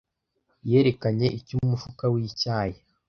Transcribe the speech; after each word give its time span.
yerekanye 0.69 1.27
icyo 1.37 1.53
Umufuka 1.65 2.03
w'icyayi 2.13 2.77